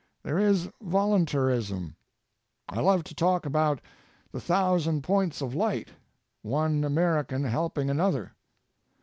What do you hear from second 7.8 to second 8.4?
another.